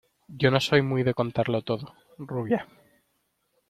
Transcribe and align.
yo 0.29 0.49
no 0.49 0.59
soy 0.59 0.81
muy 0.81 1.03
de 1.03 1.13
contarlo 1.13 1.61
todo, 1.61 1.93
rubia. 2.17 2.67